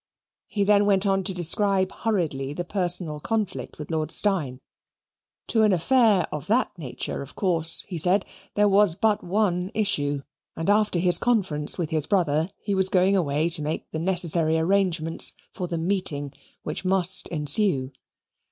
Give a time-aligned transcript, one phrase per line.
[0.47, 4.59] He then went on to describe hurriedly the personal conflict with Lord Steyne.
[5.49, 8.25] To an affair of that nature, of course, he said,
[8.55, 10.23] there was but one issue,
[10.55, 14.57] and after his conference with his brother, he was going away to make the necessary
[14.57, 16.33] arrangements for the meeting
[16.63, 17.91] which must ensue.